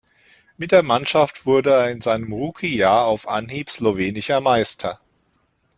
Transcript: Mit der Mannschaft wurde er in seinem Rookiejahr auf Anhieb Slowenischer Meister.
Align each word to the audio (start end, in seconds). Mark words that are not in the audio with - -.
Mit 0.57 0.71
der 0.71 0.81
Mannschaft 0.81 1.45
wurde 1.45 1.69
er 1.73 1.91
in 1.91 2.01
seinem 2.01 2.33
Rookiejahr 2.33 3.05
auf 3.05 3.27
Anhieb 3.27 3.69
Slowenischer 3.69 4.41
Meister. 4.41 4.99